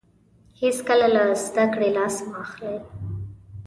[0.61, 2.77] هیڅکله له زده کړې لاس مه اخلئ.